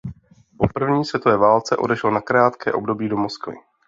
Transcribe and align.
Po 0.57 0.67
první 0.73 1.05
světové 1.05 1.37
válce 1.37 1.77
odešel 1.77 2.11
na 2.11 2.21
krátké 2.21 2.73
období 2.73 3.09
do 3.09 3.17
Moskvy. 3.17 3.55